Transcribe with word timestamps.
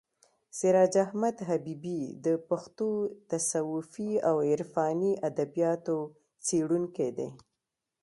سراج 0.59 0.93
احمد 1.05 1.37
حبیبي 1.49 2.01
د 2.25 2.27
پښتو 2.49 2.89
تصوفي 3.31 4.11
او 4.29 4.35
عرفاني 4.51 5.13
ادبیاتو 5.29 5.97
څېړونکی 6.45 7.09
دی. 7.17 7.29